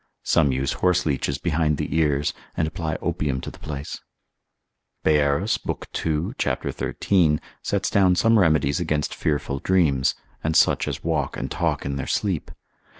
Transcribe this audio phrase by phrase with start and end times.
[0.23, 4.01] Some use horseleeches behind the ears, and apply opium to the place.
[5.05, 5.85] Bayerus lib.
[5.93, 6.33] 2.
[6.41, 6.55] c.
[6.55, 7.39] 13.
[7.61, 12.07] sets down some remedies against fearful dreams, and such as walk and talk in their
[12.07, 12.49] sleep.